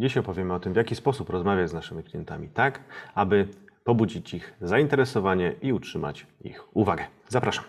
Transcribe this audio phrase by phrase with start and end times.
[0.00, 2.80] Dziś opowiemy o tym, w jaki sposób rozmawiać z naszymi klientami, tak
[3.14, 3.48] aby
[3.84, 7.04] pobudzić ich zainteresowanie i utrzymać ich uwagę.
[7.28, 7.64] Zapraszam.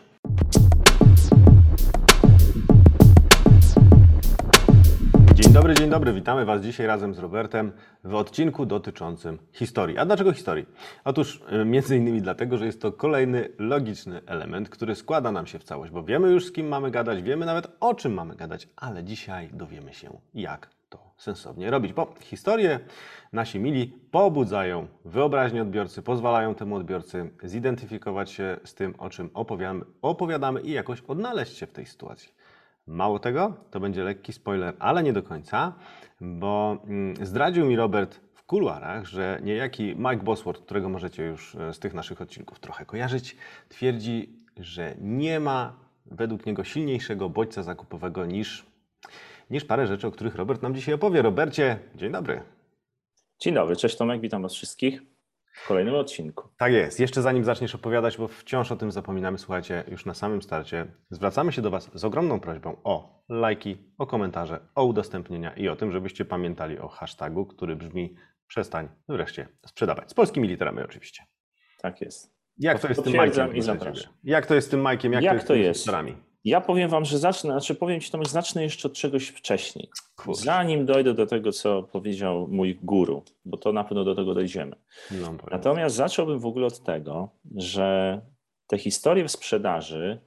[5.33, 6.13] Dzień dobry, dzień dobry.
[6.13, 7.71] Witamy Was dzisiaj razem z Robertem
[8.04, 9.98] w odcinku dotyczącym historii.
[9.98, 10.66] A dlaczego historii?
[11.04, 15.59] Otóż y, między innymi dlatego, że jest to kolejny logiczny element, który składa nam się
[15.59, 18.68] w całość, bo wiemy już z kim mamy gadać, wiemy nawet o czym mamy gadać,
[18.75, 22.80] ale dzisiaj dowiemy się jak to sensownie robić, bo historie
[23.34, 29.86] nasi mili pobudzają wyobraźnię odbiorcy, pozwalają temu odbiorcy zidentyfikować się z tym, o czym opowiadamy,
[30.01, 32.34] opowiadamy i jakoś odnaleźć się w tej sytuacji.
[32.88, 35.73] Mało tego, to będzie lekki spoiler, ale nie do końca,
[36.22, 41.73] bo mm, zdradził mi Robert w kuluarach, że niejaki Mike Bosworth, którego możecie już e,
[41.73, 43.38] z tych naszych odcinków trochę kojarzyć,
[43.70, 45.73] twierdzi, że nie ma
[46.06, 48.66] według niego silniejszego bodźca zakupowego niż,
[49.52, 51.22] niż parę rzeczy, o których Robert nam dzisiaj opowie.
[51.22, 52.42] Robercie, dzień dobry.
[53.39, 55.02] Dzień dobry, cześć Tomek, witam Was wszystkich
[55.53, 56.50] w kolejnym odcinku.
[56.58, 57.00] Tak jest.
[57.00, 61.52] Jeszcze zanim zaczniesz opowiadać, bo wciąż o tym zapominamy, słuchajcie, już na samym starcie, zwracamy
[61.52, 65.92] się do Was z ogromną prośbą o lajki, o komentarze, o udostępnienia i o tym,
[65.92, 68.16] żebyście pamiętali o hashtagu, który brzmi
[68.48, 70.11] przestań wreszcie sprzedawać.
[70.11, 71.23] Z polskimi literami oczywiście.
[71.81, 72.42] Tak jest.
[72.58, 73.50] Jak to jest z tym Majkiem?
[74.23, 75.14] Jak to jest z tym Majkiem?
[75.14, 75.81] Jak, to jest, to z jest?
[75.81, 76.31] literami?
[76.44, 79.89] Ja powiem Wam, że zacznę, znaczy powiem Ci Tomek, zacznę jeszcze od czegoś wcześniej.
[80.16, 80.44] Kurczę.
[80.44, 84.75] Zanim dojdę do tego, co powiedział mój guru, bo to na pewno do tego dojdziemy.
[85.11, 85.33] No.
[85.52, 88.22] Natomiast zacząłbym w ogóle od tego, że
[88.67, 90.20] te historie w sprzedaży,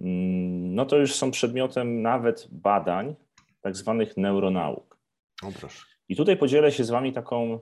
[0.00, 3.14] mm, no to już są przedmiotem nawet badań,
[3.60, 4.98] tak zwanych neuronauk.
[5.42, 5.88] O proszę.
[6.08, 7.60] I tutaj podzielę się z Wami taką, e,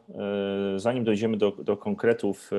[0.78, 2.56] zanim dojdziemy do, do konkretów, e,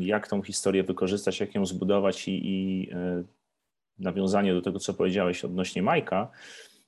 [0.00, 3.24] jak tą historię wykorzystać, jak ją zbudować i, i e,
[3.98, 6.30] nawiązanie do tego, co powiedziałeś odnośnie Majka,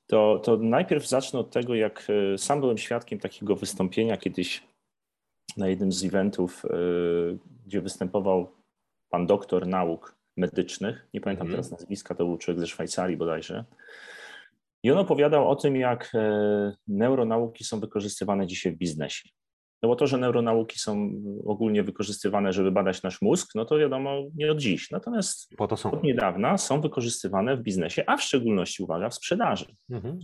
[0.07, 4.63] to, to najpierw zacznę od tego, jak sam byłem świadkiem takiego wystąpienia kiedyś
[5.57, 6.63] na jednym z eventów,
[7.67, 8.53] gdzie występował
[9.11, 11.63] pan doktor nauk medycznych, nie pamiętam Mhm.
[11.63, 13.65] teraz nazwiska, to był człowiek ze Szwajcarii bodajże,
[14.83, 19.29] i on opowiadał o tym, jak e, neuronauki są wykorzystywane dzisiaj w biznesie.
[19.83, 21.11] No bo to, że neuronauki są
[21.47, 24.91] ogólnie wykorzystywane, żeby badać nasz mózg, no to wiadomo nie od dziś.
[24.91, 25.91] Natomiast Po to są.
[25.91, 29.67] od niedawna są wykorzystywane w biznesie, a w szczególności, uwaga, w sprzedaży.
[29.91, 30.19] Mhm.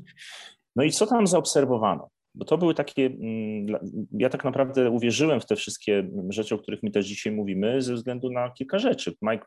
[0.77, 2.09] No i co tam zaobserwowano?
[2.35, 3.67] Bo to były takie, mm,
[4.13, 7.95] ja tak naprawdę uwierzyłem w te wszystkie rzeczy, o których my też dzisiaj mówimy, ze
[7.95, 9.15] względu na kilka rzeczy.
[9.23, 9.47] Mike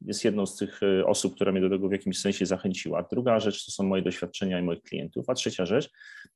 [0.00, 3.02] jest jedną z tych e, osób, która mnie do tego w jakimś sensie zachęciła.
[3.10, 5.90] Druga rzecz to są moje doświadczenia i moich klientów, a trzecia rzecz,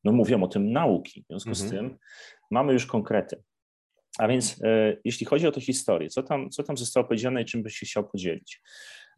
[0.05, 1.23] no mówią o tym nauki.
[1.23, 1.89] W związku z Mhm.
[1.89, 1.99] tym
[2.51, 3.43] mamy już konkrety.
[4.19, 7.45] A więc e, jeśli chodzi o tę historię, co tam, co tam zostało powiedziane i
[7.45, 8.63] czym byś się chciał podzielić?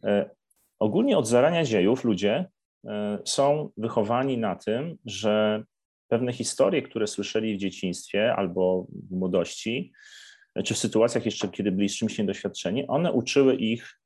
[0.05, 0.31] E,
[0.79, 2.47] ogólnie od zarania dziejów ludzie
[2.87, 5.65] e, są wychowani na tym, że
[6.09, 9.93] pewne historie, które słyszeli w dzieciństwie albo w młodości,
[10.65, 14.02] czy w sytuacjach jeszcze, kiedy byli z czymś niedoświadczeni, one uczyły ich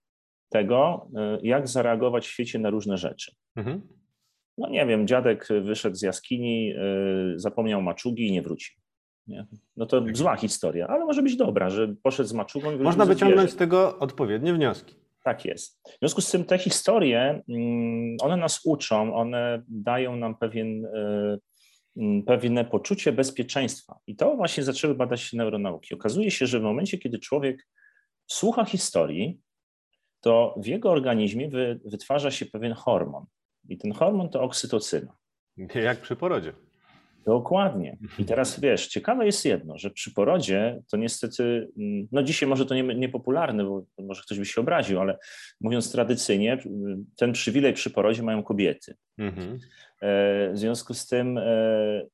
[0.48, 3.32] tego, e, jak zareagować w świecie na różne rzeczy.
[3.56, 3.88] Mhm.
[4.58, 6.78] No nie wiem, dziadek wyszedł z jaskini, e,
[7.36, 8.76] zapomniał maczugi i nie wrócił.
[9.26, 9.46] Nie?
[9.76, 13.50] No to zła historia, ale może być dobra, że poszedł z maczugą i Można wyciągnąć
[13.50, 14.94] z tego odpowiednie wnioski.
[15.24, 15.80] Tak jest.
[15.88, 21.38] W związku z tym te historie, mm, one nas uczą, one dają nam pewien, e,
[21.96, 23.98] mm, pewne poczucie bezpieczeństwa.
[24.06, 25.94] I to właśnie zaczęły badać neuronauki.
[25.94, 27.66] Okazuje się, że w momencie, kiedy człowiek
[28.26, 29.40] słucha historii,
[30.26, 33.24] to w jego organizmie wy, wytwarza się pewien hormon.
[33.68, 35.16] I ten hormon to oksytocyna.
[35.74, 36.52] Jak przy porodzie.
[37.26, 37.96] Dokładnie.
[38.18, 42.66] I teraz wiesz, ciekawe jest jedno, że przy porodzie to niestety, mm, no dzisiaj może
[42.66, 45.18] to nie, niepopularne, bo może ktoś by się obraził, ale
[45.60, 46.58] mówiąc tradycyjnie,
[47.16, 48.94] ten przywilej przy porodzie mają kobiety.
[49.18, 49.58] Mhm.
[50.02, 52.06] E, W związku z tym e,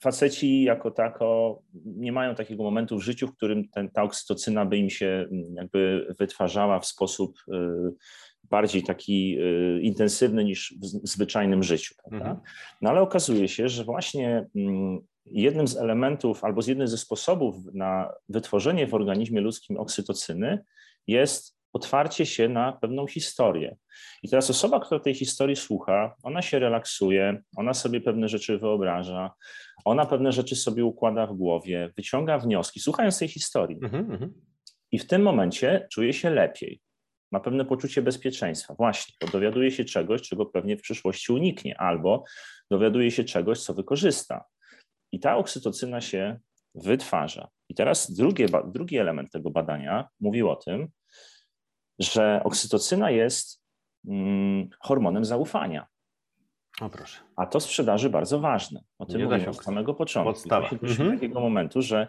[0.00, 4.76] faceci jako tako nie mają takiego momentu w życiu, w którym ten, ta oksytocyna by
[4.76, 7.58] im się mm, jakby wytwarzała w sposób e,
[8.44, 11.94] bardziej taki e, intensywny niż w zwyczajnym życiu.
[11.98, 12.30] Prawda?
[12.30, 12.40] Mhm.
[12.82, 17.56] No ale okazuje się, że właśnie mm, jednym z elementów albo z jednym ze sposobów
[17.74, 20.64] na wytworzenie w organizmie ludzkim oksytocyny
[21.06, 23.76] jest otwarcie się na pewną historię.
[24.22, 29.34] I teraz osoba, która tej historii słucha, ona się relaksuje, ona sobie pewne rzeczy wyobraża,
[29.84, 33.78] ona pewne rzeczy sobie układa w głowie, wyciąga wnioski, słuchając tej historii.
[33.82, 34.12] Mhm.
[34.12, 34.32] Mhm.
[34.92, 36.80] I w tym momencie czuje się lepiej.
[37.32, 38.74] Ma pewne poczucie bezpieczeństwa.
[38.74, 42.24] Właśnie, bo dowiaduje się czegoś, czego pewnie w przyszłości uniknie, albo
[42.70, 44.44] dowiaduje się czegoś, co wykorzysta.
[45.12, 46.38] I ta oksytocyna się
[46.74, 47.48] wytwarza.
[47.68, 50.88] I teraz drugie, drugi element tego badania mówił o tym,
[51.98, 53.62] że oksytocyna jest
[54.08, 55.86] mm, hormonem zaufania.
[56.80, 57.20] O proszę.
[57.36, 58.80] A to sprzedaży bardzo ważne.
[58.98, 60.32] O tym mówimy od samego początku.
[60.32, 60.68] Podstawa.
[60.72, 61.20] Doszliśmy Mhm.
[61.20, 62.08] takiego momentu, że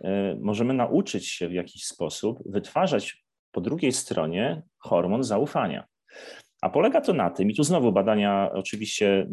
[0.00, 0.04] y,
[0.40, 5.86] możemy nauczyć się w jakiś sposób wytwarzać po drugiej stronie hormon zaufania.
[6.62, 9.28] A polega to na tym, i tu znowu badania oczywiście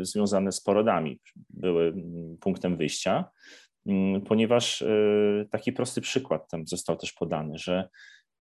[0.00, 3.24] y, związane z porodami były mm, punktem wyjścia,
[3.86, 7.88] mm, ponieważ y, taki prosty przykład tam został też podany, że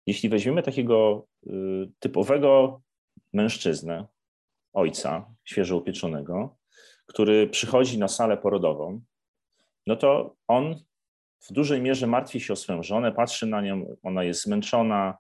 [0.06, 1.50] jeśli weźmiemy takiego y,
[2.00, 2.82] typowego
[3.34, 4.06] mężczyznę,
[4.74, 6.58] ojca świeżo upieczonego,
[7.06, 9.02] który przychodzi na salę porodową,
[9.88, 10.76] no to on
[11.50, 15.18] w dużej mierze martwi się o swoją żonę, patrzy na nią, ona jest zmęczona,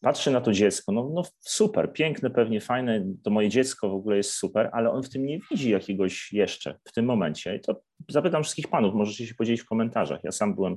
[0.00, 4.16] patrzy na to dziecko, no, no super, piękne, pewnie fajne, to moje dziecko w ogóle
[4.16, 7.56] jest super, ale on w tym nie widzi jakiegoś jeszcze w tym momencie.
[7.56, 10.24] I to zapytam wszystkich panów, możecie się podzielić w komentarzach.
[10.24, 10.76] Ja sam byłem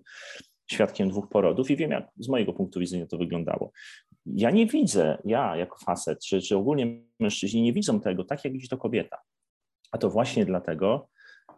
[0.72, 3.72] świadkiem dwóch porodów i wiem, jak z mojego punktu widzenia to wyglądało.
[4.26, 8.54] Ja nie widzę, ja jako facet, czy, czy ogólnie mężczyźni nie widzą tego tak, jak
[8.54, 9.18] widzi to kobieta.
[9.92, 11.10] A to właśnie dlatego,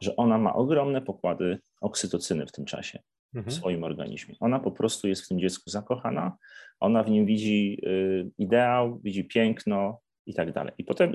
[0.02, 3.00] że ona ma ogromne pokłady oksytocyny w tym czasie
[3.34, 3.56] w Mhm.
[3.56, 4.36] swoim organizmie.
[4.40, 6.38] Ona po prostu jest w tym dziecku zakochana,
[6.80, 10.74] ona w nim widzi y, ideał, widzi piękno i tak dalej.
[10.78, 11.14] I potem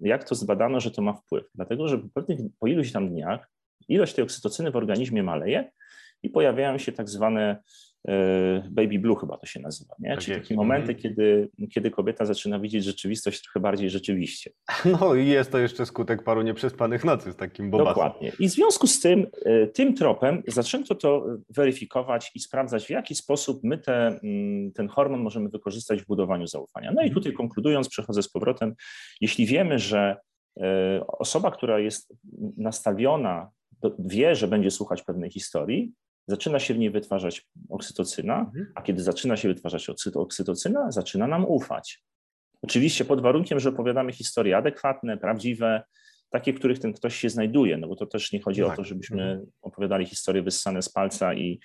[0.00, 1.44] jak to zbadano, że to ma wpływ?
[1.54, 3.50] Dlatego, że po, pewnych, po iluś tam dniach
[3.88, 5.70] ilość tej oksytocyny w organizmie maleje
[6.22, 7.56] i pojawiają się tak zwane
[8.08, 8.12] y,
[8.70, 10.10] baby blue chyba to się nazywa, nie?
[10.10, 11.02] Tak Czyli takie momenty, Mhm.
[11.02, 14.50] kiedy, kiedy kobieta zaczyna widzieć rzeczywistość trochę bardziej rzeczywiście.
[15.00, 17.94] No i jest to jeszcze skutek paru nieprzespanych nocy z takim bobasem.
[17.94, 18.32] Dokładnie.
[18.38, 23.14] I w związku z tym, y, tym tropem zaczęto to weryfikować i sprawdzać, w jaki
[23.14, 26.92] sposób my te, mm, ten hormon możemy wykorzystać w budowaniu zaufania.
[26.94, 28.74] No i tutaj konkludując, przechodzę z powrotem,
[29.20, 30.16] jeśli wiemy, że
[30.56, 30.62] y,
[31.06, 32.14] osoba, która jest
[32.56, 33.50] nastawiona,
[33.98, 35.92] wie, że będzie słuchać pewnej historii,
[36.26, 38.72] zaczyna się w niej wytwarzać oksytocyna, Mhm.
[38.74, 42.02] a kiedy zaczyna się wytwarzać oksyto- oksytocyna, zaczyna nam ufać.
[42.62, 45.82] Oczywiście pod warunkiem, że opowiadamy historie adekwatne, prawdziwe,
[46.30, 48.76] takie, w których ten ktoś się znajduje, no bo to też nie chodzi o Tak.
[48.76, 51.60] to, żebyśmy opowiadali historie wyssane z palca i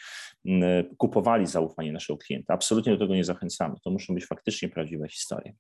[0.46, 2.54] mm, kupowali zaufanie naszego klienta.
[2.54, 3.76] Absolutnie do tego nie zachęcamy.
[3.84, 5.54] To muszą być faktycznie prawdziwe historie.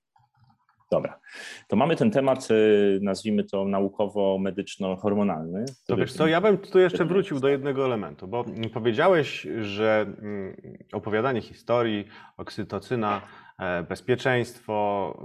[0.91, 1.19] Dobra,
[1.67, 5.65] to mamy ten temat, y, nazwijmy to naukowo-medyczno-hormonalny.
[5.87, 10.57] To wiesz co, ja bym tu jeszcze wrócił do jednego elementu, bo powiedziałeś, że mm,
[10.93, 12.05] opowiadanie historii,
[12.37, 13.21] oksytocyna,
[13.59, 15.17] e, bezpieczeństwo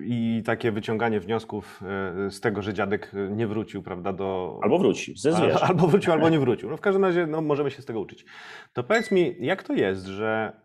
[0.00, 1.80] y, i takie wyciąganie wniosków
[2.26, 4.60] e, z tego, że dziadek nie wrócił, prawda, do...
[4.62, 5.62] Albo wróci, ze zwierząt.
[5.62, 6.70] Albo wrócił, albo nie wrócił.
[6.70, 8.24] No w każdym razie no, możemy się z tego uczyć.
[8.72, 10.60] To powiedz mi, jak to jest, że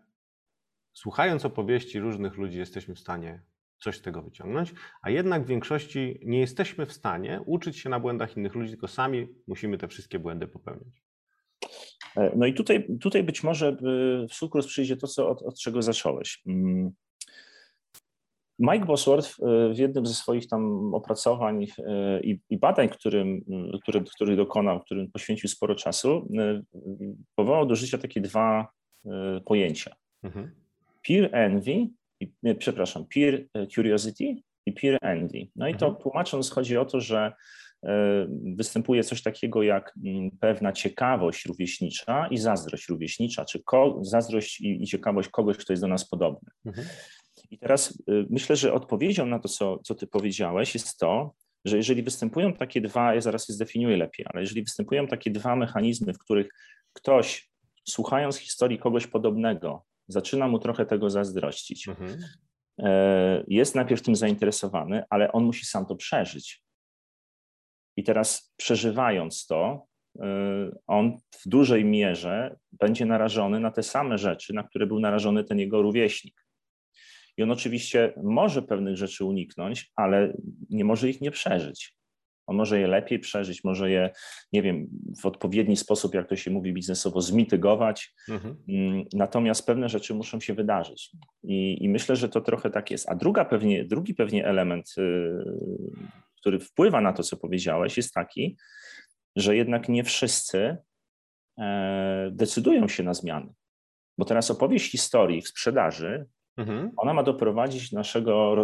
[0.92, 3.51] słuchając opowieści różnych ludzi jesteśmy w stanie
[3.82, 8.00] coś z tego wyciągnąć, a jednak w większości nie jesteśmy w stanie uczyć się na
[8.00, 11.02] błędach innych ludzi, tylko sami musimy te wszystkie błędy popełniać.
[12.16, 15.58] E, No i tutaj, tutaj być może y, w sukurs przyjdzie to, co, od, od
[15.58, 16.42] czego zacząłeś.
[16.46, 16.90] Mm.
[18.58, 21.66] Mike Bosworth y, w jednym ze swoich tam opracowań
[22.22, 23.44] i, i badań, którym,
[23.82, 26.28] który, który dokonał, którym poświęcił sporo czasu,
[27.34, 28.68] powołał do życia takie dwa
[29.44, 29.94] pojęcia.
[30.22, 30.54] Mhm.
[31.02, 31.88] Peer envy,
[32.22, 34.36] i, przepraszam, peer e, curiosity
[34.66, 35.46] i peer envy.
[35.56, 36.02] No i to Mhm.
[36.02, 37.32] tłumacząc chodzi o to, że
[37.82, 38.26] e,
[38.56, 43.62] występuje coś takiego jak mm, pewna ciekawość rówieśnicza i zazdrość rówieśnicza, czy
[44.00, 46.50] zazdrość i, i ciekawość kogoś, kto jest do nas podobny.
[46.66, 46.86] Mhm.
[47.50, 51.34] I teraz y, myślę, że odpowiedzią na to, co, co ty powiedziałeś, jest to,
[51.64, 55.56] że jeżeli występują takie dwa, ja zaraz je zdefiniuję lepiej, ale jeżeli występują takie dwa
[55.56, 56.48] mechanizmy, w których
[56.92, 57.50] ktoś,
[57.88, 62.24] słuchając historii kogoś podobnego, zaczyna mu trochę tego zazdrościć, Mhm.
[62.78, 66.62] e, jest najpierw tym zainteresowany, ale on musi sam to przeżyć.
[67.96, 70.20] I teraz przeżywając to, y,
[70.86, 75.58] on w dużej mierze będzie narażony na te same rzeczy, na które był narażony ten
[75.58, 76.46] jego rówieśnik.
[77.36, 80.32] I on oczywiście może pewnych rzeczy uniknąć, ale
[80.70, 81.96] nie może ich nie przeżyć.
[82.46, 84.10] On może je lepiej przeżyć, może je,
[84.52, 84.86] nie wiem,
[85.22, 88.56] w odpowiedni sposób, jak to się mówi biznesowo, zmitygować, Mhm.
[88.68, 91.10] Mm, Natomiast pewne rzeczy muszą się wydarzyć.
[91.42, 93.08] I, I myślę, że to trochę tak jest.
[93.10, 95.30] A druga pewnie, drugi pewnie element, y,
[96.36, 98.56] który wpływa na to, co powiedziałeś, jest taki,
[99.36, 100.76] że jednak nie wszyscy
[101.58, 103.52] e, decydują się na zmiany.
[104.18, 106.90] Bo teraz opowieść historii w sprzedaży, Mhm.
[106.96, 108.54] ona ma doprowadzić naszego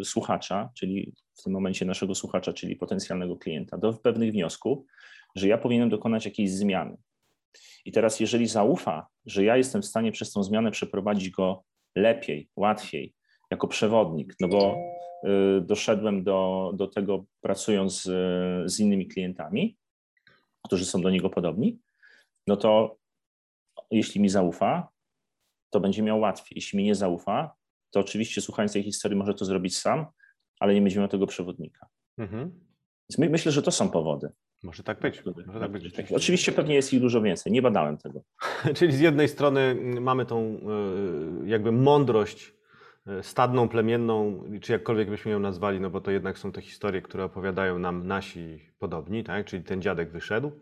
[0.00, 4.78] y, słuchacza, czyli w tym momencie naszego słuchacza, czyli potencjalnego klienta, do pewnych wniosków,
[5.36, 6.96] że ja powinienem dokonać jakiejś zmiany.
[7.84, 11.64] I teraz, jeżeli zaufa, że ja jestem w stanie przez tą zmianę przeprowadzić go
[11.96, 13.14] lepiej, łatwiej,
[13.50, 14.76] jako przewodnik, no bo
[15.24, 18.02] y, doszedłem do, do tego pracując
[18.64, 19.76] z innymi klientami,
[20.64, 21.78] którzy są do niego podobni,
[22.46, 22.96] no to
[23.90, 24.88] jeśli mi zaufa,
[25.74, 26.52] to będzie miał łatwiej.
[26.56, 27.54] Jeśli mi nie zaufa,
[27.90, 30.06] to oczywiście słuchając tej historii może to zrobić sam,
[30.60, 31.86] ale nie będzie miał tego przewodnika.
[32.18, 32.50] Mhm.
[33.10, 34.28] Więc my, myślę, że to są powody.
[34.62, 35.22] Może tak być.
[35.46, 36.12] Może tak być.
[36.12, 38.22] Oczywiście pewnie jest ich dużo więcej, nie badałem tego.
[38.76, 42.54] Czyli z jednej strony mamy tą e, jakby mądrość
[43.06, 47.02] e, stadną, plemienną, czy jakkolwiek byśmy ją nazwali, no bo to jednak są te historie,
[47.02, 49.46] które opowiadają nam nasi podobni, tak?
[49.46, 50.52] czyli ten dziadek wyszedł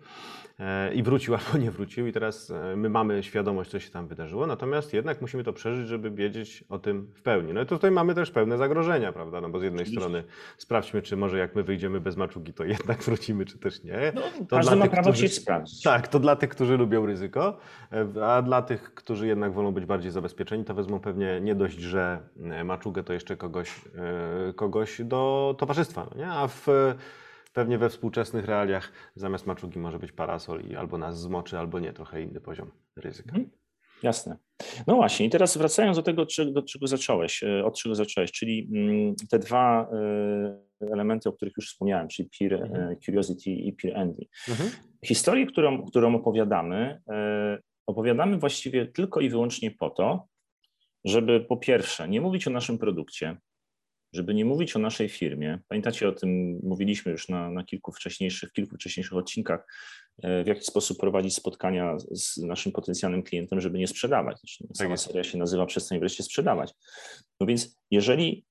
[0.94, 4.46] i wrócił albo nie wrócił i teraz e, my mamy świadomość, co się tam wydarzyło,
[4.46, 7.52] natomiast jednak musimy to przeżyć, żeby wiedzieć o tym w pełni.
[7.52, 10.00] No i tutaj mamy też pewne zagrożenia, prawda, no bo z jednej Oczywiście.
[10.00, 10.24] strony
[10.58, 14.12] sprawdźmy, czy może jak my wyjdziemy bez maczugi, to jednak wrócimy, czy też nie.
[14.14, 15.82] No, To każdy dla ma tych, prawo którzy- chcieć sprawdzić.
[15.82, 17.56] Tak, to dla tych, którzy lubią ryzyko,
[17.92, 21.78] e, a dla tych, którzy jednak wolą być bardziej zabezpieczeni, to wezmą pewnie nie dość,
[21.80, 23.80] że e, maczugę, to jeszcze kogoś,
[24.48, 26.30] e, kogoś do towarzystwa, no nie?
[26.32, 26.66] a w,
[27.52, 31.92] pewnie we współczesnych realiach zamiast maczugi może być parasol i albo nas zmoczy, albo nie,
[31.92, 33.28] trochę inny poziom ryzyka.
[33.30, 33.50] Mhm.
[34.02, 34.36] Jasne.
[34.86, 38.32] No właśnie, i teraz wracając do tego, czy- do czego zacząłeś, e, od czego zacząłeś,
[38.32, 42.96] czyli mm, te dwa e, elementy, o których już wspomniałem, czyli peer e, Mhm.
[43.00, 44.22] curiosity i peer envy.
[44.48, 44.70] Mhm.
[45.04, 47.02] Historię, którą, którą opowiadamy,
[47.86, 50.26] opowiadamy właściwie tylko i wyłącznie po to,
[51.04, 53.36] żeby po pierwsze nie mówić o naszym produkcie,
[54.12, 55.58] żeby nie mówić o naszej firmie.
[55.68, 59.66] Pamiętacie o tym, mówiliśmy już na, na kilku wcześniejszych, w kilku wcześniejszych odcinkach,
[60.22, 64.38] e, w jaki sposób prowadzić spotkania z naszym potencjalnym klientem, żeby nie sprzedawać.
[64.40, 65.04] Zresztą Sama jest.
[65.04, 66.74] seria się nazywa Przestań wreszcie sprzedawać.
[67.40, 68.44] No więc jeżeli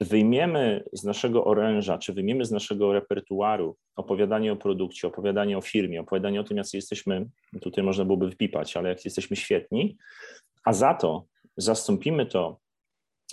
[0.00, 6.00] wyjmiemy z naszego oręża, czy wyjmiemy z naszego repertuaru opowiadanie o produkcie, opowiadanie o firmie,
[6.00, 7.26] opowiadanie o tym, jacy jesteśmy,
[7.60, 9.96] tutaj można byłoby wpipać, ale jak jesteśmy świetni,
[10.64, 11.26] a za to
[11.56, 12.60] zastąpimy to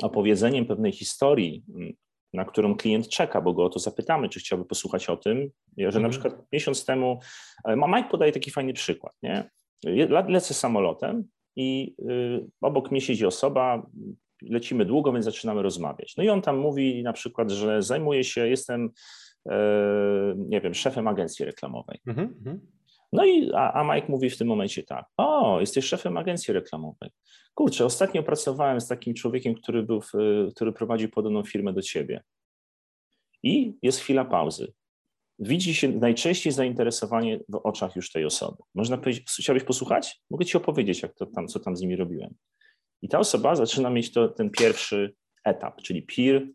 [0.01, 1.63] opowiedzeniem pewnej historii,
[2.33, 5.99] na którą klient czeka, bo go o to zapytamy, czy chciałby posłuchać o tym, że
[5.99, 6.09] na Mhm.
[6.11, 7.19] przykład miesiąc temu,
[7.65, 9.49] e, Mike podaje taki fajny przykład, nie?
[10.27, 11.23] Lecę samolotem
[11.55, 13.87] i y, obok mnie siedzi osoba,
[14.41, 16.17] lecimy długo, więc zaczynamy rozmawiać.
[16.17, 18.89] No i on tam mówi na przykład, że zajmuje się, jestem,
[19.49, 19.55] e,
[20.37, 21.99] nie wiem, szefem agencji reklamowej.
[22.07, 22.59] Mhm.
[23.13, 27.09] No i a, a Mike mówi w tym momencie tak, o, jesteś szefem agencji reklamowej.
[27.53, 30.11] Kurczę, ostatnio pracowałem z takim człowiekiem, który, był w,
[30.55, 32.23] który prowadził podobną firmę do ciebie.
[33.43, 34.73] I jest chwila pauzy.
[35.39, 38.57] Widzi się najczęściej zainteresowanie w oczach już tej osoby.
[38.75, 40.21] Można powiedzieć, chciałbyś posłuchać?
[40.29, 42.35] Mogę ci opowiedzieć, jak to tam, co tam z nimi robiłem.
[43.01, 46.47] I ta osoba zaczyna mieć to, ten pierwszy etap, czyli peer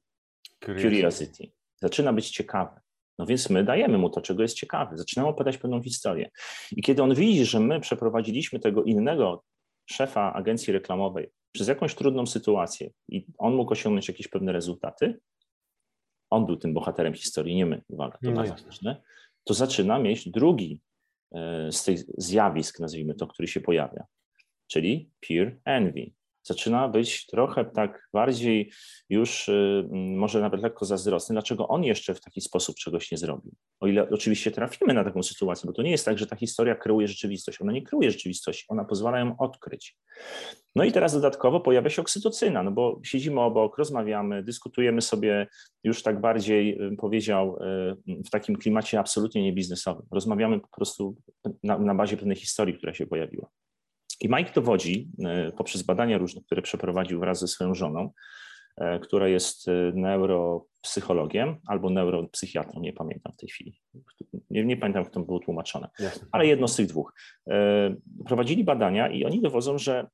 [0.65, 1.53] curiosity.
[1.77, 2.81] Zaczyna być ciekawy.
[3.19, 4.99] No więc my dajemy mu to, czego jest ciekawy.
[4.99, 6.31] Zaczynamy opowiadać pewną historię.
[6.73, 9.45] I kiedy on widzi, że my przeprowadziliśmy tego innego
[9.91, 15.21] szefa agencji reklamowej przez jakąś trudną sytuację i on mógł osiągnąć jakieś pewne rezultaty,
[16.31, 19.03] on był tym bohaterem historii, nie my, uwaga, to No bardzo ważne,
[19.45, 20.81] to zaczyna mieć drugi
[21.33, 24.07] e, z tych zjawisk, nazwijmy to, który się pojawia,
[24.67, 26.11] czyli peer envy.
[26.49, 28.73] Zaczyna być trochę tak bardziej
[29.09, 33.53] już y, może nawet lekko zazdrosny, dlaczego on jeszcze w taki sposób czegoś nie zrobił.
[33.81, 36.75] O ile oczywiście trafimy na taką sytuację, bo to nie jest tak, że ta historia
[36.75, 37.61] kreuje rzeczywistość.
[37.61, 39.97] Ona nie kreuje rzeczywistości, ona pozwala ją odkryć.
[40.77, 45.47] No i teraz dodatkowo pojawia się oksytocyna, no bo siedzimy obok, rozmawiamy, dyskutujemy sobie
[45.85, 47.59] już tak bardziej, bym powiedział,
[48.09, 50.07] y, w takim klimacie absolutnie niebiznesowym.
[50.11, 51.17] Rozmawiamy po prostu
[51.63, 53.49] na, na bazie pewnej historii, która się pojawiła.
[54.21, 55.11] I Mike dowodzi
[55.49, 58.11] y, poprzez badania różne, które przeprowadził wraz ze swoją żoną,
[58.81, 63.81] y, która jest y, neuropsychologiem albo neuropsychiatrą, nie pamiętam w tej chwili.
[64.51, 66.29] Nie, nie pamiętam, jak to było tłumaczone, Jasne.
[66.33, 67.15] ale jedno z tych dwóch.
[68.27, 70.07] Prowadzili badania i oni dowodzą, że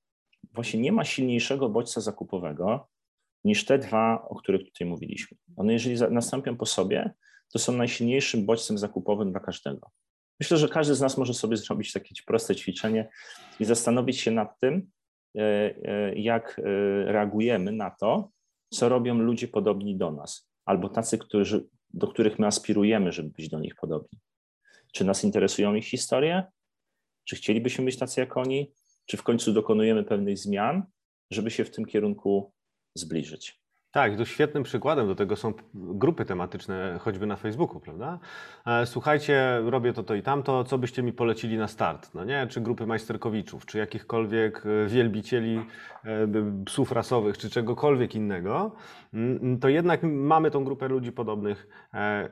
[0.52, 2.88] właśnie nie ma silniejszego bodźca zakupowego
[3.44, 5.36] niż te dwa, o których tutaj mówiliśmy.
[5.56, 7.10] One, jeżeli nastąpią po sobie,
[7.52, 9.90] to są najsilniejszym bodźcem zakupowym dla każdego.
[10.40, 13.08] Myślę, że każdy z nas może sobie zrobić takie proste ćwiczenie
[13.60, 14.90] i zastanowić się nad tym,
[15.36, 16.62] e, e, jak e,
[17.12, 18.30] reagujemy na to,
[18.70, 23.48] co robią ludzie podobni do nas, albo tacy, którzy, do których my aspirujemy, żeby być
[23.48, 24.18] do nich podobni.
[24.92, 26.44] Czy nas interesują ich historie?
[27.24, 28.72] Czy chcielibyśmy być tacy jak oni?
[29.06, 30.82] Czy w końcu dokonujemy pewnych zmian,
[31.30, 32.52] żeby się w tym kierunku
[32.94, 33.63] zbliżyć?
[33.94, 38.18] Tak, tu świetnym przykładem do tego są grupy tematyczne, choćby na Facebooku, prawda?
[38.66, 42.14] E, Słuchajcie, robię to, to i tamto, co byście mi polecili na start?
[42.14, 42.46] No nie?
[42.46, 45.58] Czy grupy majsterkowiczów, czy jakichkolwiek e, wielbicieli
[46.04, 46.28] e,
[46.64, 48.72] psów rasowych, czy czegokolwiek innego,
[49.60, 51.68] to jednak mamy tą grupę ludzi podobnych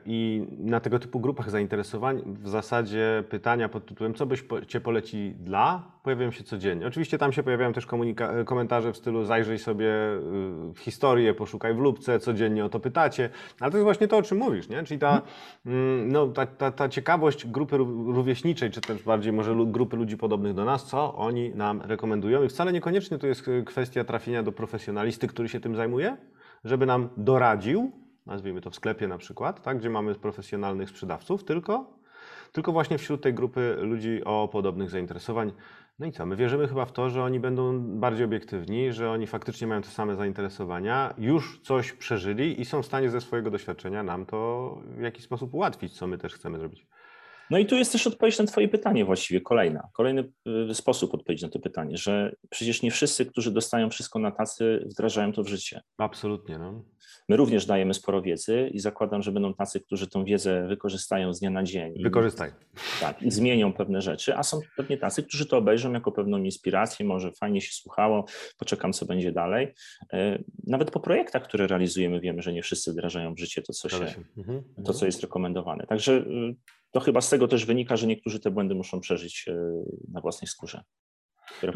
[0.05, 4.81] i na tego typu grupach zainteresowań w zasadzie pytania pod tytułem, co byś po- cię
[4.81, 6.87] poleci dla, pojawiają się codziennie.
[6.87, 11.73] Oczywiście tam się pojawiają też komunika- komentarze w stylu zajrzyj sobie y, w historię, poszukaj
[11.73, 13.29] w lubce, codziennie o to pytacie,
[13.59, 14.83] ale to jest właśnie to, o czym mówisz, nie?
[14.83, 15.21] Czyli ta,
[15.65, 20.17] mm, no, ta, ta, ta ciekawość grupy ró- rówieśniczej, czy też bardziej może grupy ludzi
[20.17, 24.43] podobnych do nas, co oni nam rekomendują i wcale niekoniecznie to jest y, kwestia trafienia
[24.43, 26.17] do profesjonalisty, który się tym zajmuje,
[26.63, 27.91] żeby nam doradził,
[28.25, 32.02] nazwijmy to w sklepie na przykład, tak, gdzie mamy profesjonalnych sprzedawców, tylko,
[32.53, 35.51] tylko właśnie wśród tej grupy ludzi o podobnych zainteresowań.
[35.99, 36.25] No i co?
[36.25, 39.89] My wierzymy chyba w to, że oni będą bardziej obiektywni, że oni faktycznie mają te
[39.89, 45.01] same zainteresowania, już coś przeżyli i są w stanie ze swojego doświadczenia nam to w
[45.01, 46.87] jakiś sposób ułatwić, co my też chcemy zrobić.
[47.53, 49.89] No i tu jest też odpowiedź na Twoje pytanie właściwie, kolejna.
[49.93, 50.31] Kolejny
[50.71, 54.83] y, sposób odpowiedzi na to pytanie, że przecież nie wszyscy, którzy dostają wszystko na tacy,
[54.85, 55.81] wdrażają to w życie.
[55.97, 56.57] Absolutnie.
[56.57, 56.83] No.
[57.29, 61.39] My również dajemy sporo wiedzy i zakładam, że będą tacy, którzy tą wiedzę wykorzystają z
[61.39, 62.03] dnia na dzień.
[62.03, 62.49] Wykorzystaj.
[62.49, 66.37] I, tak, i zmienią pewne rzeczy, a są pewnie tacy, którzy to obejrzą jako pewną
[66.37, 68.25] inspirację, może fajnie się słuchało,
[68.57, 69.73] poczekam, co będzie dalej.
[70.13, 73.89] Y, nawet po projektach, które realizujemy, wiemy, że nie wszyscy wdrażają w życie to, co,
[73.89, 74.23] się.
[74.37, 74.63] Mhm.
[74.85, 75.85] to, co jest rekomendowane.
[75.87, 76.55] Także y,
[76.93, 79.55] to chyba z tego też wynika, że niektórzy te błędy muszą przeżyć e,
[80.11, 80.83] na własnej skórze.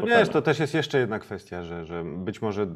[0.06, 2.66] Wiesz, to też jest jeszcze jedna kwestia, że, że być może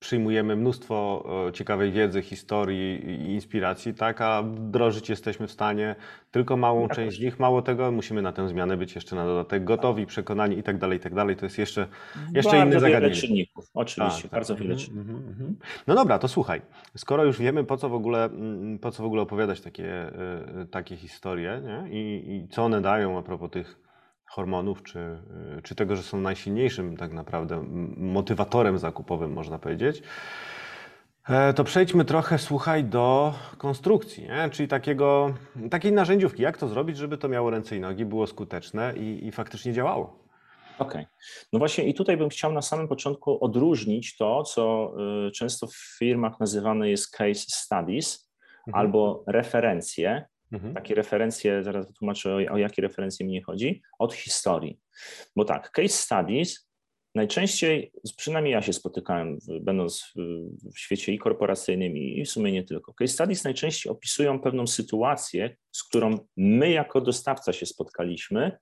[0.00, 5.96] przyjmujemy mnóstwo ciekawej wiedzy, historii i inspiracji, tak, a wdrożyć jesteśmy w stanie
[6.30, 6.96] tylko małą Jakoś.
[6.96, 7.38] część z nich.
[7.38, 10.98] Mało tego, musimy na tę zmianę być jeszcze na dodatek gotowi, przekonani i tak dalej,
[10.98, 11.36] i tak dalej.
[11.36, 11.86] To jest jeszcze,
[12.34, 13.14] jeszcze bardzo inne zagadnienie.
[13.14, 14.62] Wiele czynników, oczywiście, tak, bardzo tak.
[14.62, 15.10] wiele mhm, czynników.
[15.10, 15.56] Mhm, mhm.
[15.86, 16.62] No dobra, to słuchaj,
[16.96, 20.12] skoro już wiemy, po co w ogóle, mm, po co w ogóle opowiadać takie, e,
[20.60, 22.00] e, takie historie nie?
[22.00, 23.87] I, i co one dają a propos tych
[24.28, 24.98] hormonów, czy,
[25.58, 27.64] y, czy tego, że są najsilniejszym tak naprawdę
[27.96, 30.02] motywatorem zakupowym, można powiedzieć,
[31.28, 34.50] e, to przejdźmy trochę, słuchaj, do konstrukcji, nie?
[34.50, 35.34] czyli takiego,
[35.70, 36.42] takiej narzędziówki.
[36.42, 40.28] Jak to zrobić, żeby to miało ręce i nogi, było skuteczne i, i faktycznie działało?
[40.78, 41.02] Okej.
[41.02, 41.06] Okay.
[41.52, 44.92] No właśnie i tutaj bym chciał na samym początku odróżnić to, co
[45.28, 48.30] y, często w firmach nazywane jest case studies
[48.66, 48.80] mhm.
[48.80, 50.74] albo referencje, Mhm.
[50.74, 54.78] Takie referencje, zaraz wytłumaczę o, o jakie referencje mi chodzi, od historii.
[55.36, 56.68] Bo tak, case studies
[57.14, 60.12] najczęściej, przynajmniej ja się spotykałem, będąc
[60.74, 62.94] w świecie i korporacyjnym, i w sumie nie tylko.
[62.94, 68.58] Case studies najczęściej opisują pewną sytuację, z którą my jako dostawca się spotkaliśmy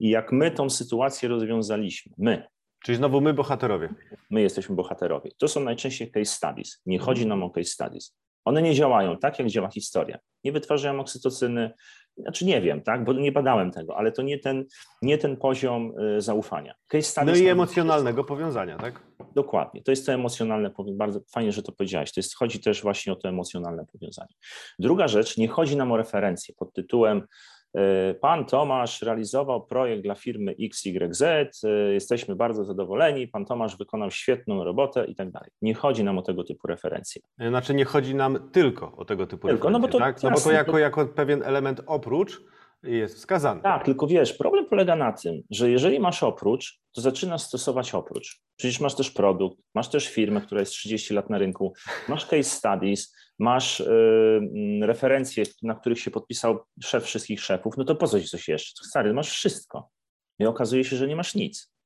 [0.00, 2.12] i jak my tą sytuację rozwiązaliśmy.
[2.18, 2.46] My.
[2.84, 3.94] Czyli znowu my bohaterowie.
[4.30, 5.30] My jesteśmy bohaterowie.
[5.38, 6.82] To są najczęściej case studies.
[6.86, 8.16] Nie chodzi nam o case studies.
[8.46, 10.18] One nie działają tak, jak działa historia.
[10.44, 11.70] Nie wytwarzają oksytocyny,
[12.16, 14.64] znaczy nie wiem, tak, bo nie badałem tego, ale to nie ten,
[15.02, 16.74] nie ten poziom y, zaufania.
[17.26, 19.02] no i emocjonalnego powiązania, tak?
[19.34, 19.82] Dokładnie.
[19.82, 22.12] To jest to emocjonalne, bardzo fajnie, że to powiedziałeś.
[22.12, 24.34] To jest, chodzi też właśnie o to emocjonalne powiązanie.
[24.78, 27.22] Druga rzecz, nie chodzi nam o referencję pod tytułem
[28.20, 34.64] pan Tomasz realizował projekt dla firmy XYZ, e, jesteśmy bardzo zadowoleni, pan Tomasz wykonał świetną
[34.64, 35.50] robotę i tak dalej.
[35.62, 37.22] Nie chodzi nam o tego typu referencje.
[37.48, 40.22] Znaczy nie chodzi nam tylko o tego typu tylko, referencje, no bo to, tak?
[40.22, 42.40] No bo to jako, jako pewien element oprócz
[42.82, 43.62] jest wskazany.
[43.62, 48.40] Tak, tylko wiesz, problem polega na tym, że jeżeli masz oprócz, to zaczynasz stosować oprócz.
[48.56, 51.72] Przecież masz też produkt, masz też firmę, która jest 30 lat na rynku,
[52.08, 57.94] masz case studies, masz yy, referencje, na których się podpisał szef wszystkich szefów, no to
[57.94, 58.84] po co ci coś jeszcze?
[58.84, 59.90] Stary, masz wszystko.
[60.38, 61.76] I okazuje się, że nie masz nic.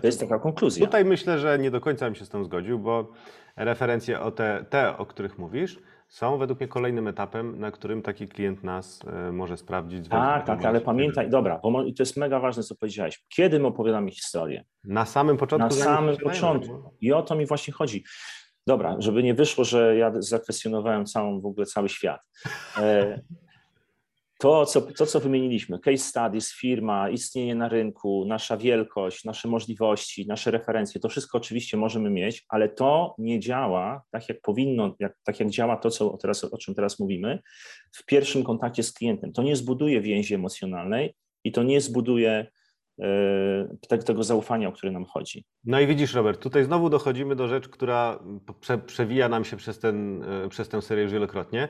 [0.00, 0.86] To jest taka konkluzja.
[0.86, 3.12] Tutaj myślę, że nie do końca bym się z tym zgodził, bo
[3.56, 8.28] referencje o te, te o których mówisz, są według mnie kolejnym etapem, na którym taki
[8.28, 10.08] klient nas e, może sprawdzić.
[10.08, 13.24] Tak, tak, ale pamiętaj, dobra, bo to jest mega ważne, co powiedziałeś.
[13.28, 14.64] Kiedy my opowiadamy historię?
[14.84, 15.78] Na samym początku.
[15.78, 16.94] Na samym początku.
[17.00, 18.04] I o to mi właśnie chodzi.
[18.66, 22.20] Dobra, żeby nie wyszło, że ja zakwestionowałem całą, w ogóle cały świat.
[22.76, 23.20] E,
[24.38, 30.26] to co, to, co wymieniliśmy, case studies, firma, istnienie na rynku, nasza wielkość, nasze możliwości,
[30.26, 35.18] nasze referencje, to wszystko oczywiście możemy mieć, ale to nie działa tak, jak powinno, jak,
[35.24, 37.38] tak jak działa to, co teraz, o czym teraz mówimy,
[37.92, 39.32] w pierwszym kontakcie z klientem.
[39.32, 42.46] To nie zbuduje więzi emocjonalnej i to nie zbuduje
[43.88, 45.44] tego zaufania, o które nam chodzi.
[45.64, 48.18] No i widzisz, Robert, tutaj znowu dochodzimy do rzeczy, która
[48.60, 51.68] prze, przewija nam się przez, ten, e, przez tę serię już wielokrotnie.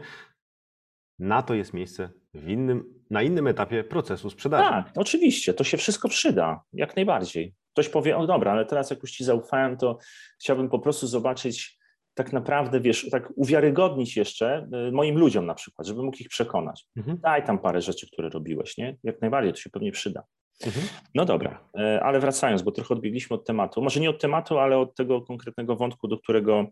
[1.19, 4.71] Na to jest miejsce w innym, na innym etapie procesu sprzedaży.
[4.71, 7.55] Tak, oczywiście, to się wszystko przyda, jak najbardziej.
[7.73, 9.99] Ktoś powie, o dobra, ale teraz jak już Ci zaufałem, to
[10.41, 11.79] chciałbym po prostu zobaczyć
[12.15, 16.87] tak naprawdę, wiesz, tak uwiarygodnić jeszcze y, moim ludziom na przykład, żeby mógł ich przekonać.
[16.97, 17.19] Mhm.
[17.19, 18.97] Daj tam parę rzeczy, które robiłeś, nie?
[19.03, 20.23] Jak najbardziej, to się pewnie przyda.
[20.64, 20.87] Mhm.
[21.14, 24.79] No dobra, y, ale wracając, bo trochę odbiegliśmy od tematu, może nie od tematu, ale
[24.79, 26.66] od tego konkretnego wątku, do którego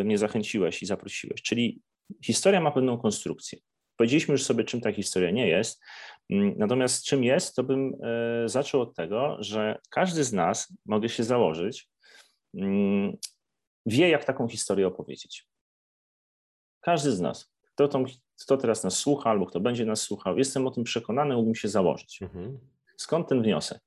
[0.00, 1.80] y, mnie zachęciłeś i zaprosiłeś, czyli
[2.24, 3.58] historia ma pewną konstrukcję.
[3.96, 5.82] Powiedzieliśmy już sobie, czym ta historia nie jest.
[6.30, 11.08] Mm, natomiast czym jest, to bym e, zaczął od tego, że każdy z nas, mogę
[11.08, 11.88] się założyć,
[12.54, 13.16] mm,
[13.86, 15.46] wie, jak taką historię opowiedzieć.
[16.80, 17.52] Każdy z nas.
[17.74, 18.04] Kto, tą,
[18.44, 21.68] kto teraz nas słucha, albo kto będzie nas słuchał, jestem o tym przekonany, mógłbym się
[21.68, 22.22] założyć.
[22.22, 22.58] Mhm.
[22.96, 23.80] Skąd ten wniosek?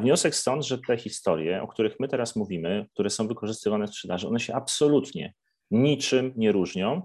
[0.00, 4.28] Wniosek stąd, że te historie, o których my teraz mówimy, które są wykorzystywane w sprzedaży,
[4.28, 5.34] one się absolutnie
[5.70, 7.02] niczym nie różnią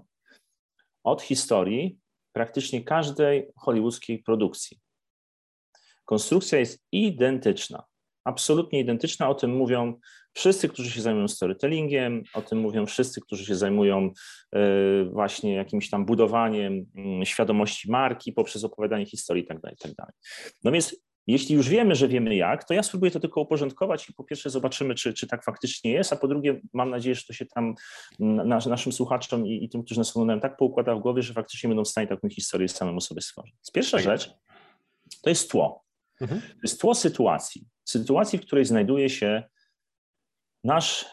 [1.04, 1.98] od historii
[2.32, 4.80] praktycznie każdej hollywoodzkiej produkcji.
[6.04, 7.84] Konstrukcja jest identyczna,
[8.24, 9.28] absolutnie identyczna.
[9.28, 10.00] O tym mówią
[10.32, 14.10] wszyscy, którzy się zajmują storytellingiem, o tym mówią wszyscy, którzy się zajmują
[14.52, 19.60] e, właśnie jakimś tam budowaniem mm, świadomości marki poprzez opowiadanie historii itd.
[19.60, 19.94] Tak itd.
[19.96, 20.12] Tak
[20.64, 24.12] no więc jeśli już wiemy, że wiemy jak, to ja spróbuję to tylko uporządkować i
[24.12, 27.32] po pierwsze zobaczymy, czy, czy tak faktycznie jest, a po drugie mam nadzieję, że to
[27.32, 27.74] się tam
[28.18, 31.68] nas, naszym słuchaczom i, i, tym, którzy nas oglądają, tak poukłada w głowie, że faktycznie
[31.68, 33.54] będą w stanie taką historię samemu sobie stworzyć.
[33.72, 34.34] Pierwsza tak rzecz
[35.22, 35.84] to jest tło.
[36.20, 36.40] Mhm.
[36.40, 37.66] To jest tło sytuacji.
[37.84, 39.42] Sytuacji, w której znajduje się
[40.64, 41.06] nasz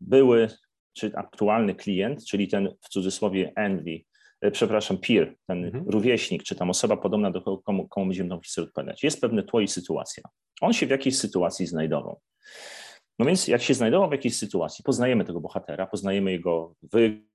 [0.00, 0.48] były
[0.92, 4.00] czy aktualny klient, czyli ten w cudzysłowie envy,
[4.50, 5.84] przepraszam, peer, ten mhm.
[5.88, 9.02] rówieśnik, czy tam osoba podobna do komu, komu będziemy tą historię odpowiadać.
[9.02, 10.22] Jest pewne tło i sytuacja.
[10.60, 12.20] On się w jakiejś sytuacji znajdował.
[13.18, 16.74] No więc jak się znajdował w jakiejś sytuacji, poznajemy tego bohatera, poznajemy jego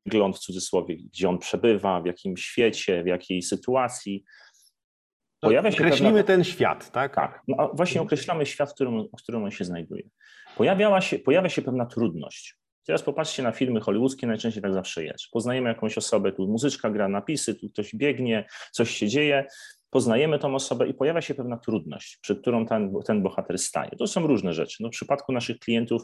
[0.06, 4.24] wygląd w cudzysłowie, gdzie on przebywa, w jakim świecie, w jakiej sytuacji.
[5.42, 6.24] Pojawia Określimy pewna...
[6.24, 7.16] ten świat, tak?
[7.16, 8.08] Tak, no, właśnie mhm.
[8.08, 10.04] określamy świat, w którym, w którym on się znajduje.
[10.58, 12.56] Pojawiała się, pojawia się pewna trudność.
[12.86, 15.30] Teraz popatrzcie na filmy hollywoodzkie, najczęściej tak zawsze jest.
[15.32, 19.46] Poznajemy jakąś osobę, tu muzyczka gra napisy, tu ktoś biegnie, coś się dzieje,
[19.90, 23.92] poznajemy tą osobę i pojawia się pewna trudność, przed którą ten, ten bohater staje.
[23.92, 24.84] To są różne rzeczy.
[24.84, 26.04] No, w przypadku naszych klientów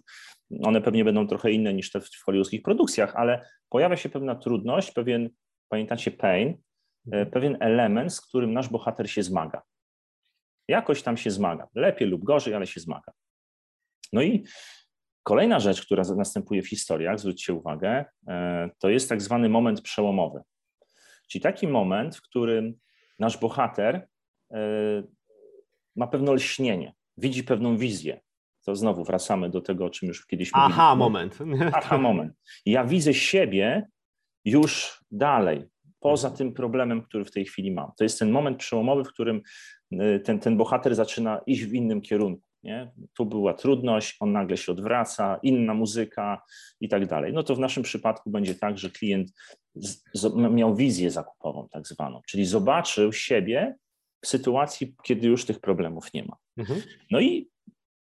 [0.64, 4.92] one pewnie będą trochę inne niż te w hollywoodzkich produkcjach, ale pojawia się pewna trudność,
[4.92, 5.30] pewien,
[5.70, 6.58] pamiętacie, pain,
[7.12, 9.62] e, pewien element, z którym nasz bohater się zmaga.
[10.68, 11.68] Jakoś tam się zmaga.
[11.76, 13.12] Lepiej lub gorzej, ale się zmaga.
[14.14, 14.44] No i
[15.26, 20.42] Kolejna rzecz, która następuje w historiach, zwróćcie uwagę, e, to jest tak zwany moment przełomowy.
[21.28, 22.74] Czyli taki moment, w którym
[23.20, 24.08] nasz bohater
[24.52, 24.58] e,
[25.96, 28.22] ma pewne lśnienie, widzi pewną wizję.
[28.66, 30.84] To znowu wracamy do tego, o czym już kiedyś mówiliśmy.
[30.84, 31.38] Aha, moment.
[31.74, 32.34] Aha, moment.
[32.66, 33.88] Ja widzę siebie
[34.46, 35.66] już dalej,
[36.00, 37.92] poza tym problemem, który w tej chwili mam.
[37.98, 39.42] To jest ten moment przełomowy, w którym
[39.92, 42.48] e, ten, ten bohater zaczyna iść w innym kierunku.
[42.66, 42.92] Nie?
[43.14, 46.42] Tu była trudność, on nagle się odwraca, inna muzyka
[46.80, 47.34] i tak dalej.
[47.34, 49.32] No to w naszym przypadku będzie tak, że klient
[50.34, 53.76] miał wizję zakupową, tak zwaną, czyli zobaczył siebie
[54.22, 56.38] w sytuacji, kiedy już tych problemów nie ma.
[56.58, 56.82] Mhm.
[57.12, 57.50] No i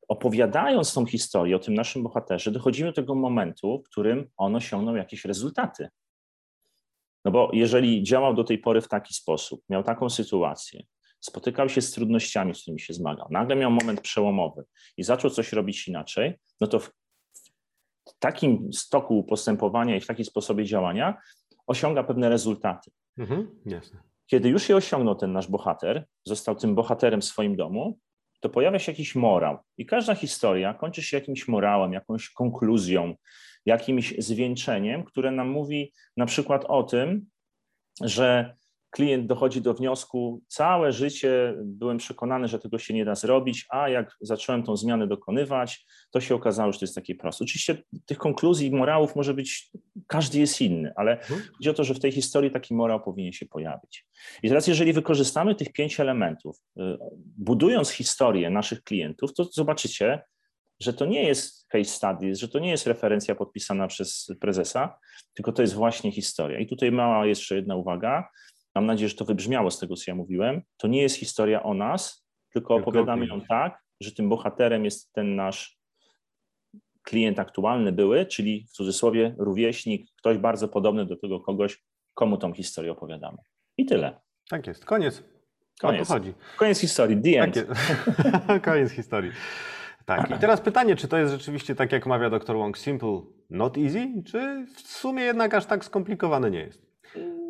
[0.08, 4.96] opowiadając tą historię o tym naszym bohaterze, dochodzimy do tego momentu, w którym on osiągnął
[4.96, 5.88] jakieś rezultaty.
[7.26, 10.84] No bo jeżeli działał do tej pory w taki sposób, miał taką sytuację,
[11.24, 14.64] spotykał się z trudnościami, z którymi się zmagał, nagle miał moment przełomowy
[14.98, 16.90] i zaczął coś robić inaczej, no to w
[18.20, 21.18] takim stoku postępowania i w takim sposobie działania
[21.68, 22.92] osiąga pewne rezultaty.
[23.18, 24.00] Mhm, jasne.
[24.28, 28.00] Kiedy już je osiągnął ten nasz bohater, został tym bohaterem w swoim domu,
[28.40, 29.58] to pojawia się jakiś morał.
[29.78, 33.16] I każda historia kończy się jakimś morałem, jakąś konkluzją,
[33.66, 37.26] jakimś zwieńczeniem, które nam mówi na przykład o tym,
[38.02, 38.56] że
[38.94, 43.90] klient dochodzi do wniosku, całe życie byłem przekonany, że tego się nie da zrobić, a
[43.90, 47.44] jak zacząłem tą zmianę dokonywać, to się okazało, że to jest takie proste.
[47.44, 49.72] Oczywiście tych konkluzji i morałów może być,
[50.08, 51.42] każdy jest inny, ale mhm.
[51.58, 54.06] chodzi o to, że w tej historii taki morał powinien się pojawić.
[54.44, 56.82] I teraz, jeżeli wykorzystamy tych pięć elementów, y,
[57.38, 60.22] budując historię naszych klientów, to zobaczycie,
[60.80, 64.98] że to nie jest case studies, że to nie jest referencja podpisana przez prezesa,
[65.34, 66.60] tylko to jest właśnie historia.
[66.60, 68.30] I tutaj mała jeszcze jedna uwaga
[68.76, 71.74] mam nadzieję, że to wybrzmiało z tego, co ja mówiłem, to nie jest historia o
[71.74, 75.78] nas, tylko opowiadamy ją tak, że tym bohaterem jest ten nasz
[77.04, 81.84] klient aktualny były, czyli w cudzysłowie rówieśnik, ktoś bardzo podobny do tego kogoś,
[82.14, 83.38] komu tą historię opowiadamy.
[83.78, 84.20] I tyle.
[84.50, 84.86] Tak jest.
[84.86, 85.24] Koniec.
[85.82, 86.08] Koniec.
[86.08, 86.34] chodzi.
[86.58, 87.22] Koniec historii.
[87.22, 87.68] The end.
[88.48, 89.32] Tak Koniec historii.
[90.06, 90.32] Tak.
[90.32, 94.08] I teraz pytanie, czy to jest rzeczywiście tak, jak mawia dr Wong, simple, not easy,
[94.26, 96.83] czy w sumie jednak aż tak skomplikowane nie jest?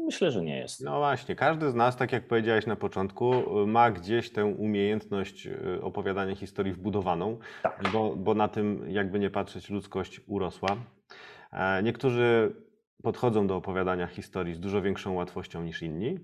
[0.04, 0.82] Myślę, że nie jest.
[0.82, 3.34] No właśnie, każdy z nas, tak jak powiedziałeś na początku,
[3.68, 7.84] ma gdzieś tę umiejętność y, opowiadania historii wbudowaną, tak.
[7.94, 10.70] bo, bo na tym, jakby nie patrzeć, ludzkość urosła.
[11.52, 12.56] E, niektórzy
[13.04, 16.20] podchodzą do opowiadania historii z dużo większą łatwością niż inni.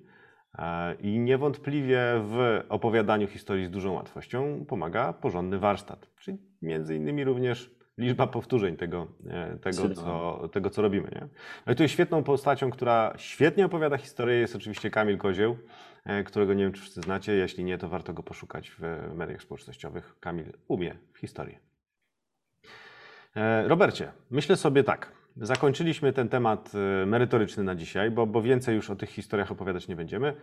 [0.57, 7.23] E, I niewątpliwie w opowiadaniu historii z dużą łatwością pomaga porządny warsztat, czyli między innymi
[7.23, 11.09] również liczba powtórzeń tego, e, tego, co, tego co robimy.
[11.11, 11.27] Nie?
[11.65, 15.57] No i tu jest świetną postacią, która świetnie opowiada historię, jest oczywiście Kamil Kozieł,
[16.05, 17.33] e, którego nie wiem, czy wszyscy znacie.
[17.33, 18.81] Jeśli nie, to warto go poszukać w
[19.15, 20.15] mediach społecznościowych.
[20.19, 21.59] Kamil umie historię.
[23.35, 25.11] E, Robercie, myślę sobie tak.
[25.35, 26.71] Zakończyliśmy ten temat
[27.05, 30.35] merytoryczny na dzisiaj, bo, bo więcej już o tych historiach opowiadać nie będziemy.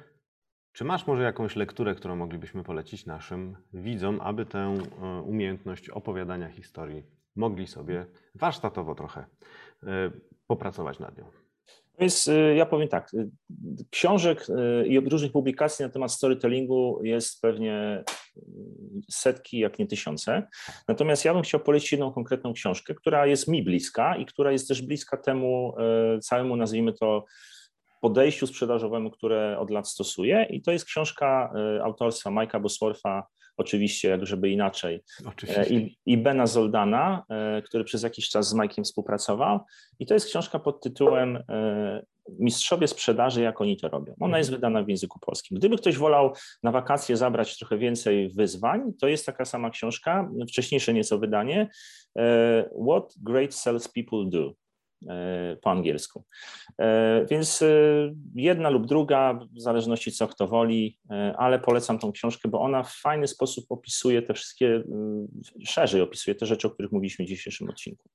[0.72, 4.74] Czy masz może jakąś lekturę, którą moglibyśmy polecić naszym widzom, aby tę
[5.24, 9.26] umiejętność opowiadania historii mogli sobie warsztatowo trochę
[10.46, 11.24] popracować nad nią?
[11.98, 13.28] Więc y, ja powiem tak, y,
[13.90, 14.46] książek
[14.86, 18.04] i różnych publikacji na temat storytellingu jest pewnie
[19.10, 20.48] setki, jak nie tysiące.
[20.88, 24.68] Natomiast ja bym chciał polecić jedną konkretną książkę, która jest mi bliska i która jest
[24.68, 25.74] też bliska temu
[26.22, 27.24] całemu, nazwijmy to,
[28.00, 30.46] podejściu sprzedażowemu, które od lat stosuję.
[30.50, 35.64] I to jest książka autorstwa Majka Boswortha, oczywiście, jak żeby inaczej, oczywiście.
[35.74, 37.24] I, i Bena Zoldana,
[37.64, 39.60] który przez jakiś czas z Majkiem współpracował.
[39.98, 41.38] I to jest książka pod tytułem
[42.38, 44.14] Mistrzowie sprzedaży, jak oni to robią.
[44.20, 45.58] Ona jest wydana w języku polskim.
[45.58, 50.94] Gdyby ktoś wolał na wakacje zabrać trochę więcej wyzwań, to jest taka sama książka, wcześniejsze
[50.94, 51.68] nieco wydanie,
[52.86, 54.65] What Great Salespeople Do E,
[55.62, 56.24] po angielsku.
[56.78, 57.66] E, więc e,
[58.34, 60.98] jedna lub druga, w zależności co kto woli,
[61.36, 64.82] ale polecam tą książkę, bo ona w fajny sposób opisuje te wszystkie,
[65.64, 68.08] szerzej opisuje te rzeczy, o których mówiliśmy w dzisiejszym odcinku.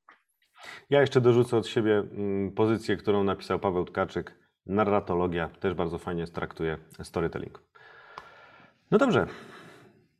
[0.90, 4.40] Ja jeszcze dorzucę od siebie mm, pozycję, którą napisał Paweł Tkaczyk.
[4.66, 7.64] Narratologia też bardzo fajnie traktuje storytelling.
[8.92, 9.28] No dobrze,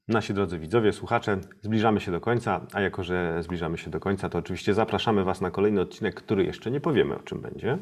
[0.08, 4.30] Nasi drodzy widzowie, słuchacze, zbliżamy się do końca, a jako że zbliżamy się do końca,
[4.30, 7.78] to oczywiście zapraszamy Was na kolejny odcinek, który jeszcze nie powiemy o czym będzie.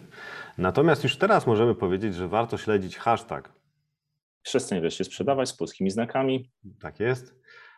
[0.57, 3.53] Natomiast już teraz możemy powiedzieć, że warto śledzić hashtag.
[4.41, 6.51] Przestań wreszcie sprzedawać z polskimi znakami.
[6.79, 7.35] Tak jest.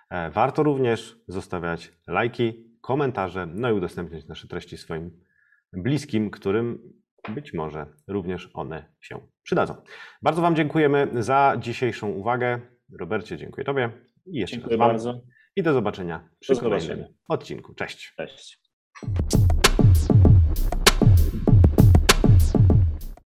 [0.10, 5.12] E, warto również zostawiać lajki, komentarze, no i udostępniać nasze treści swoim
[5.73, 6.93] bliskim, którym
[7.30, 9.75] być może również one się przydadzą.
[10.21, 12.62] Bardzo Wam dziękujemy za dzisiejszą uwagę.
[12.99, 14.11] Robercie, dziękuję Tobie.
[14.26, 15.22] I jeszcze Dziękuję bardzo.
[15.56, 17.18] I do zobaczenia przy do kolejnym zobaczenia.
[17.28, 17.74] odcinku.
[17.74, 18.14] Cześć.
[18.18, 18.62] Cześć.